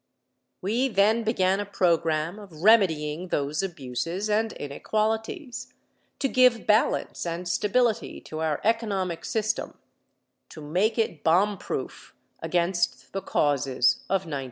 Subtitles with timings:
[0.63, 5.75] We then began a program of remedying those abuses and inequalities
[6.17, 9.77] to give balance and stability to our economic system
[10.49, 14.39] to make it bomb proof against the causes of 1929.